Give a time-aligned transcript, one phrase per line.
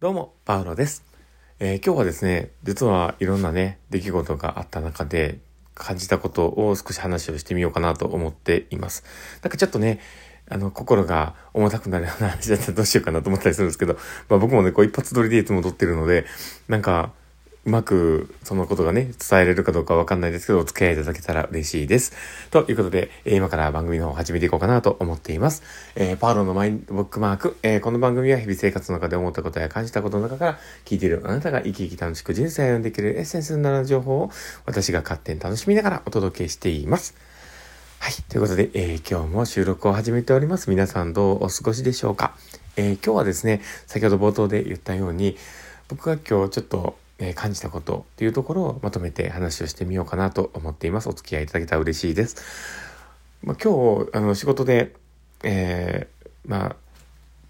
[0.00, 1.04] どうも、パウロです。
[1.58, 5.40] えー今日はですね、実はいろんなね、出来事があった中で
[5.74, 9.04] 感じたことを少し話をしてみようかなと思っています。
[9.42, 10.00] なんかちょっとね、
[10.48, 13.98] あの、心が重たくなるような話だったらどうしようかなと思ったりするんですけど、
[14.30, 16.24] まあ僕もね、こう一発撮りでいつも撮ってるので、
[16.66, 17.12] なんか、
[17.66, 22.14] うまくそのことがね、伝えれるかどうかわかんないですけど、お付き合いいただけたら嬉しいです。
[22.50, 25.62] ということで、え今から番組の方を始めていこうかなと思っています。
[25.94, 34.30] えーパーロのマインドブックマーク、えーこの番組は日々生活の中で思ったことや感じたことの中から、聞いているあなたが生き生き楽しく人生を歩んでいけるエッセンスになる情報を
[34.64, 37.14] 私が勝手に楽しみながらお届けしています。
[37.98, 38.14] はい。
[38.30, 40.70] ということで、えー今日も収録を始めております。
[40.70, 42.34] 皆さんどうお過ごしでしょうか、
[42.78, 45.36] えー今日はですね、先ほど冒頭で言ったように、
[45.88, 51.08] 僕が今日ちょっと、えー感じたことっていうところをまとめて話をしてみようかなと思っています。
[51.08, 52.36] お付き合いいただけたら嬉しいです。
[53.44, 54.94] まあ、今日、あの、仕事で、
[55.44, 56.76] えーま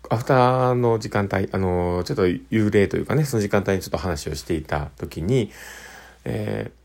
[0.08, 5.50] あ、アフターの時間帯、あの、ちょっと幽霊というかね、その時間帯にちょっと話をしていた時に、
[6.24, 6.80] えー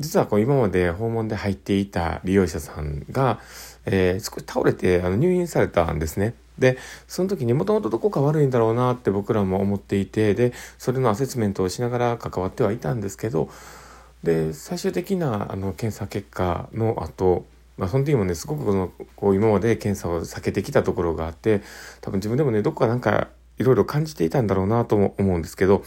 [0.00, 3.38] 実はこう今まで訪問で入っていた利用者さんが、
[3.86, 6.34] えー少し倒れてあの入院されたんですね。
[6.58, 13.48] で、その時にもともとどこか悪いんだろうなって僕らも思っていて、で、それのアセスメントをしながら関わってはいたんですけど、
[14.22, 17.44] で、最終的なあの検査結果の後、
[17.76, 21.62] まあ、その時もね、すごくこの、こう今まで検査を避けてきたところがあって、
[22.00, 25.82] 多分自分でもね、どこかなんかいろいろ感じていたんだろうなとも思うんですけど、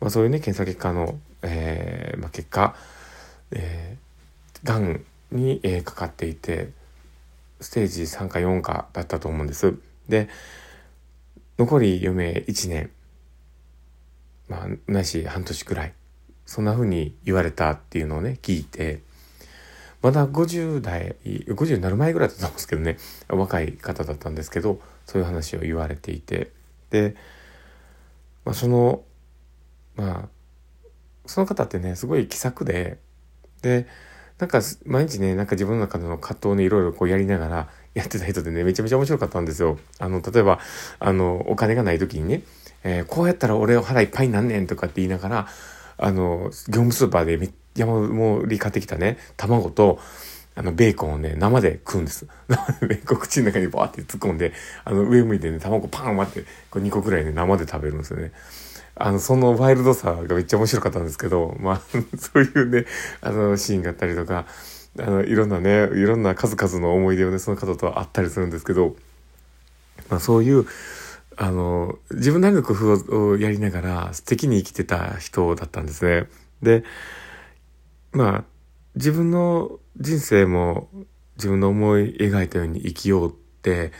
[0.00, 2.76] まあそういうね、検査結果の、えーまあ、結果、
[3.50, 6.70] えー、がんに、えーかかっていて、
[7.60, 9.74] ステージ3か4かだったと思うんです。
[10.08, 10.28] で、
[11.58, 12.90] 残り余命1年、
[14.48, 15.94] まあ、ないし半年くらい、
[16.46, 19.02] そんな風に言われたっていうのをね、聞いて、
[20.02, 26.50] まだ50代、50になる前ぐらいだったんですけどね、若い方だったんですけど、そういう話を言われていて、
[26.90, 27.14] で、
[28.44, 29.04] まあ、その、
[29.94, 30.28] まあ、
[31.26, 32.98] その方ってね、すごい気さくで、
[33.62, 33.86] で、
[34.38, 39.78] なんか毎日ね、なんか自分の中での葛藤をね、いろいろこうやりながらやってた人でね、めちゃめちゃ面白かったんですよ。
[39.98, 40.58] あの、例えば、
[40.98, 42.42] あの、お金がない時にね、
[42.84, 45.48] えーこうやったら俺を腹いっぱいになんねんとかって言いながら、
[45.98, 49.98] あの、業務スーパーで山盛り買ってきたね、卵と、
[50.54, 52.26] あの、ベーコンをね、生で食うんです。
[52.48, 54.52] 生でベーコン口の中にバーって突っ込んで、
[54.84, 58.32] あの、上向いてね、卵パン割って、こう2個くらいね、生で食べるんですよね。
[58.94, 61.80] あの、そのワイルドさがめっちゃ面白かったんですけど、まあ、
[62.18, 62.84] そういうね、
[63.22, 64.46] あの、シーンがあったりとか、
[64.98, 68.96] あの、いろんなね、いろんな数々の思い出をね、その方とあったりするんですけど、
[70.10, 70.66] まあ、そういう、
[71.36, 76.28] あの、自分なりの工夫をやりながら素敵に生きてた人だったんですね。
[76.60, 76.84] で、
[78.12, 78.44] まあ、
[78.94, 80.88] 自分の人生も
[81.36, 83.92] 自分の思い描いたように生きようって、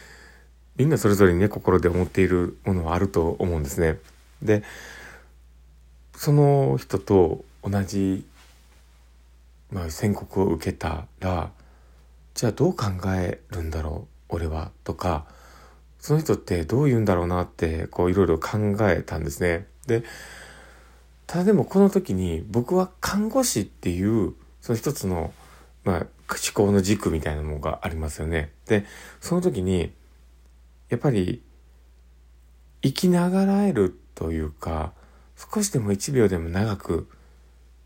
[0.76, 3.98] みんなそれぞれにね、心で思っているものはあると思うんですね。
[4.42, 4.62] で、
[6.14, 8.24] その人と同じ、
[9.72, 11.50] まあ、宣告を受けたら、
[12.34, 15.26] じゃあどう考えるんだろう、俺は、とか、
[15.98, 19.66] その人ってどう言うんだろうなって、こういろいろ考えたんですね。
[19.86, 20.04] で、
[21.26, 25.32] ただでもこの時に僕は看護師っていう、その一つの、
[25.84, 26.06] まあ、思
[26.54, 28.52] 考の軸みたいなものがありますよね。
[28.66, 28.84] で、
[29.20, 29.92] その時に、
[30.90, 31.42] やっぱり、
[32.82, 34.92] 生きながらえるというか、
[35.36, 37.08] 少しでも一秒でも長く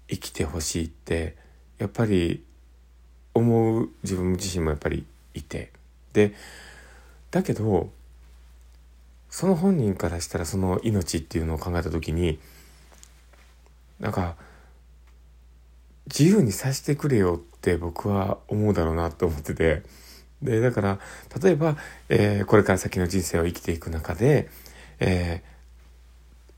[0.08, 1.36] 生きてほしいって、
[1.78, 2.42] やっぱり
[3.34, 5.04] 思う自分自身もやっぱり
[5.34, 5.72] いて。
[6.12, 6.32] で、
[7.30, 7.90] だけど、
[9.28, 12.38] その本人からしたらその命っていうのを考えた時に、
[14.00, 14.36] なんか、
[16.06, 19.82] 自由にさせてくれよって僕は思うだろうなと思ってて。
[20.40, 21.00] で、だから、
[21.42, 21.76] 例えば、
[22.08, 24.48] えーこれから先の人生を生きていく中で、
[25.00, 25.42] え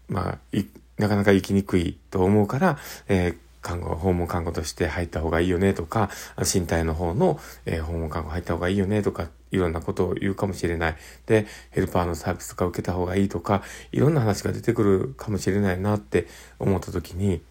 [0.09, 0.65] ーまあ、い
[0.99, 6.11] なかなか生きにくいと思うから、えー看護、訪問看護として入った方がいいよねとか、
[6.53, 10.97] 身体の方の、えー訪問看護入った方がいいよねとか、いろんなことを言うかもしれない。
[11.27, 16.27] で、ヘルパーのサービスとか受けた方がいいとか、いろんな話が出てくるかもしれないなって
[16.59, 17.43] 思った時に、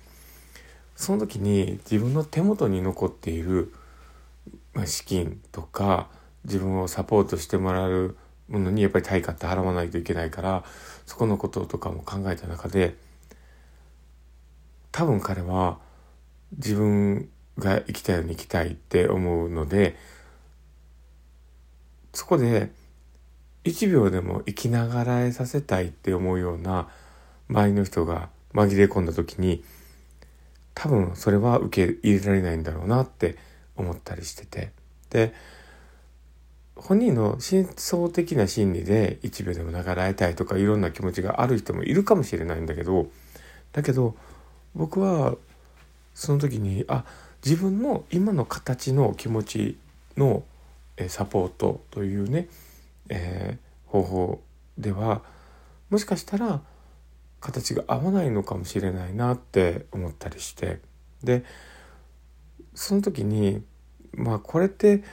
[0.96, 3.74] その時に自分の手元に残っている、
[4.74, 6.08] まあ、資金とか、
[6.46, 8.16] 自分をサポートしてもらう
[8.48, 10.64] ものにやっぱり対価って払わないといけないから、
[11.06, 12.96] そこのこととかも考えた中で、
[14.92, 15.80] 多分彼は
[16.56, 19.96] 自分が生きたように生きたいって思うので、
[22.14, 22.72] そこで
[23.64, 26.88] 一秒でも生きながらえさせたいって思うような
[27.50, 29.64] 周りの人が紛れ込んだ時に、
[30.74, 33.38] 多分それは受け入れられないんだろうなって
[33.76, 34.72] 思ったりしてて。
[35.10, 35.34] で、
[36.80, 43.08] 本人の深層的な心理で1秒でも長らえたいとかいろんな気持ちがある人もいるかもしれないんだけど
[43.74, 44.16] だけど
[44.76, 45.36] 僕は
[46.18, 47.06] その時にあ
[47.46, 49.78] 自分の今の形の気持ち
[50.18, 50.44] の
[51.10, 52.50] サポートというね、
[53.08, 54.42] えー、方法
[54.80, 55.22] では
[55.92, 56.62] もしかしたら
[57.40, 60.80] 形が合わないのかもしれないなって思ったりして
[61.24, 61.46] で
[62.74, 63.62] その時に
[64.14, 65.04] まあこれって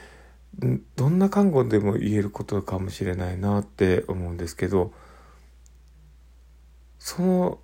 [0.95, 4.91] どんな看護でも言えることかもしれないなって思うんですけど
[6.97, 7.59] その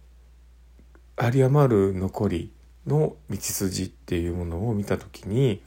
[1.19, 2.51] 有り余る残り
[2.87, 5.61] の道筋っていうものを見た時に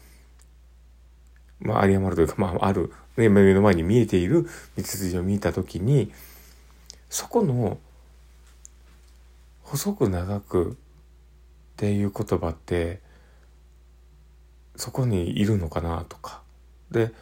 [1.60, 4.44] まあ有り余るというか、まあ、ある、ね、目の前に見えている
[4.76, 6.12] 道筋を見た時に
[7.08, 7.78] そこの
[9.62, 10.74] 細く長くっ
[11.76, 13.00] ていう言葉って
[14.76, 16.42] そこにいるのかなとか。
[16.90, 17.12] で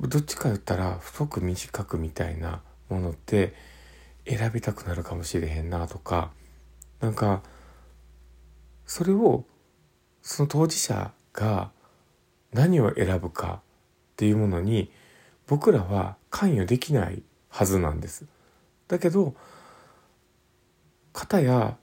[0.00, 3.54] どっちか言ったら太く短くみたいなものって
[4.26, 6.30] 選びたくなるかもしれへんなとか
[7.00, 7.42] なんか
[8.90, 9.44] それを
[10.20, 11.70] その当事者が
[12.52, 14.90] 何を選ぶかっていうものに
[15.46, 18.26] 僕らは関与できないはずなんです。
[18.88, 19.36] だけど
[21.12, 21.76] 方や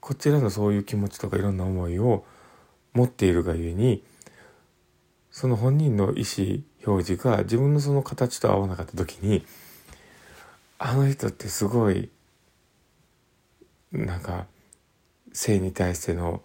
[0.00, 2.24] こちらのそういう気持ちとかいろんな思いを
[2.94, 4.02] 持っているがゆえに
[5.30, 9.44] その本人の意思表示が自分のその形と合わなかった時に
[10.78, 12.08] あの人ってすごい
[13.92, 14.46] なんか
[15.32, 16.42] 性に対しての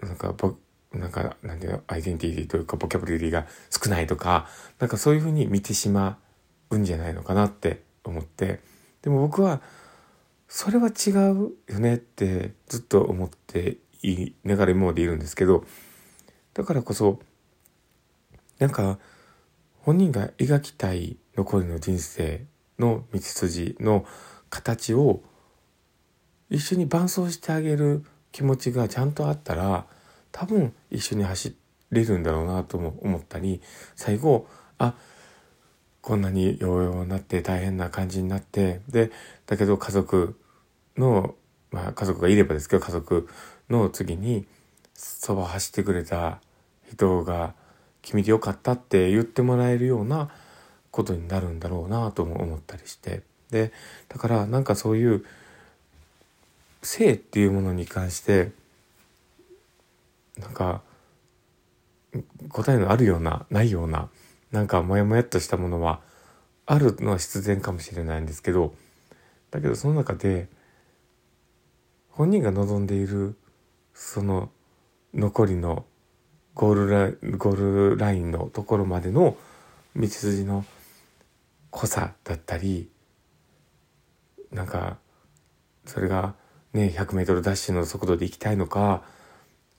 [0.00, 0.54] なんかぼ
[0.92, 4.46] なんかなんていうのアイデンティティというかボキャブラリーが少ないとか
[4.78, 6.18] なんかそういうふうに見てしま
[6.70, 8.60] うんじゃないのかなって思って。
[9.02, 9.60] でも僕は
[10.48, 15.64] それは違うよねってずっと思っていながら今までいるんですけど
[16.54, 17.18] だからこそ
[18.58, 18.98] なんか
[19.80, 22.44] 本人が描きたい残りの人生
[22.78, 24.04] の道筋の
[24.50, 25.22] 形を
[26.52, 29.86] 一緒に伴走してあげる気持ちがちゃんとあったら
[30.30, 31.56] 多分一緒に走
[31.90, 33.62] れるんだろうなとも思ったり
[33.96, 34.46] 最後
[34.78, 34.94] あ
[36.02, 39.10] こんなにようようになって大変な感じになってで
[39.46, 40.38] だけど家族
[40.98, 41.34] の、
[41.70, 43.28] まあ、家族がいればですけど家族
[43.70, 44.46] の次に
[44.94, 46.40] そば走ってくれた
[46.90, 47.54] 人が
[48.02, 50.28] 君でよかったって言ってもらえるような
[50.90, 53.22] ことになるんだろうなとも思ったりして。
[53.50, 53.70] で
[54.08, 55.26] だからなんかそういう
[56.92, 58.52] 性っていうものに関して
[60.38, 60.82] なんか
[62.50, 64.10] 答えのあるようなないような
[64.50, 66.00] なんかモヤモヤっとしたものは
[66.66, 68.74] あるのは必然かもしれないんですけど
[69.50, 70.48] だけどその中で
[72.10, 73.36] 本人が望んでいる
[73.94, 74.50] その
[75.14, 75.86] 残りの
[76.54, 77.56] ゴールラインゴー
[77.90, 79.36] ルラインのところまでの
[79.96, 80.66] 道筋の
[81.70, 82.90] 濃さだったり
[84.50, 84.98] なんか
[85.86, 86.34] それが
[86.72, 89.02] ね 100m ダッシュの速度で行きたいのか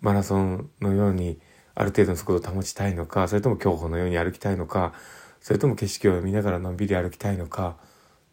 [0.01, 1.39] マラソンのように
[1.75, 4.93] ある程度の速度を保ちたいのかそれとも競歩のように歩きたいのか
[5.41, 7.77] それとも景色を見ながらのんびり歩きたいのか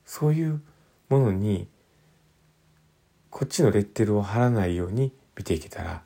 [0.05, 0.61] そういう
[1.09, 1.69] ものに
[3.31, 6.03] こっちのレッテルを貼らないように見ていけたら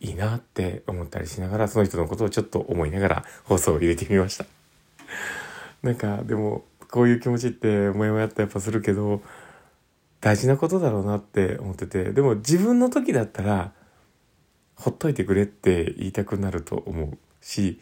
[0.00, 4.46] いいなって思ったりしながらその人のことをちょっと思いながら放送を入れてみました。
[5.82, 9.22] なんかでもこういう気持ちってもやもやっとやっぱするけど
[10.20, 13.72] 大事なことだろうなって思っててでも自分の時だったら
[14.74, 17.80] ほっといてくれって言いたくなると思うし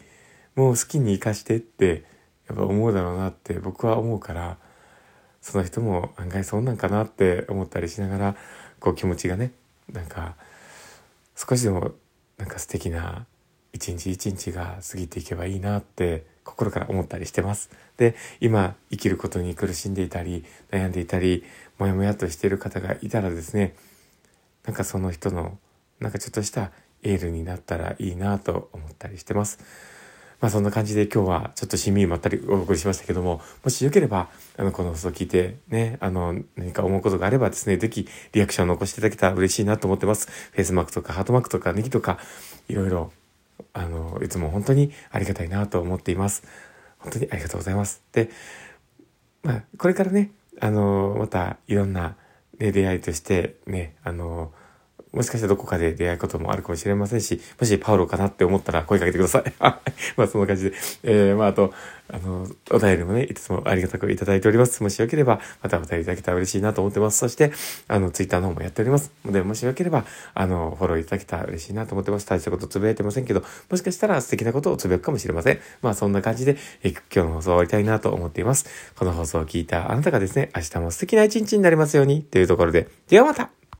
[0.55, 2.03] もう好きに生かしてって
[2.47, 4.57] やっぱ思うだろうなって僕は思うから
[5.41, 8.35] その人も案外そうなんかなって思ったりしながら
[8.79, 9.51] こう気持ちがね
[9.91, 10.35] なんか
[11.35, 11.91] 少しでも
[12.37, 13.25] なんか素敵な
[13.73, 17.69] 一日一日が過ぎていけばいいなって心から思ったりしてます。
[17.97, 21.43] で、今生きることに苦しんでいたり、悩んでいたり、
[21.77, 23.75] もやもやとしている方がいたらですね、
[24.65, 25.59] なんかその人の、
[25.99, 26.71] なんかちょっとした
[27.03, 29.59] エールになったらいいなと思ったりしてます。
[30.39, 40.27] まあそんな感じで今日はちょっとしみまったりお送りしましたけども、もしよければ、あの、この放送を聞いてね、あの、何か思うことがあればですね、ぜひリアクションを残していただけたら嬉しいなと思ってます。
[40.51, 42.19] フェイスマークとかハートマークとかネギとか、
[42.69, 43.11] いろいろ、
[43.73, 46.43] あの、いつも本当にありがたいなと思っています。
[46.99, 48.03] 本当にありがとうございます。
[48.11, 48.29] で、
[49.43, 52.15] まあ、これからね、あの、またいろんな、
[52.59, 54.51] ね、出会いとしてね、あの、
[55.13, 59.53] もしかしたらどこかで出会うこともあるかもしれませんし、もしパウロかなって思ったら声かけてください。
[59.59, 59.91] はい。
[60.17, 60.77] まあそんな感じで。
[61.03, 61.73] えー、まああと、
[62.09, 64.81] あの、お便りもね、いつもありがたくいただいております。
[64.81, 67.17] もしよければ、またお便りいただけたら嬉しいなと思ってます。
[67.17, 67.51] そして、
[67.87, 69.11] あの、ツイッターの方もやっております。
[69.25, 72.25] ので、もしよければ、あの、フォローいただけたら嬉しいなと思ってます。
[72.25, 75.59] 大したことつぶやいてませんけど、もしかしたら素敵なことをつぶやくかもしれません。
[75.81, 78.65] まあそんな感じで、え今日の放送終わりたいなと思っています。
[78.95, 83.49] この放送を聞いたあなたがですね、明日も素敵な一日になりますように、というところで、ではまた